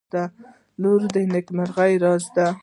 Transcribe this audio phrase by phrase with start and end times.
[0.81, 2.47] •لور د نیکمرغۍ راز دی.